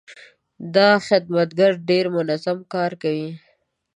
دا 0.75 0.89
خدمتګر 1.07 1.71
ډېر 1.89 2.05
منظم 2.15 2.57
کار 2.73 2.91
کوي. 3.01 3.29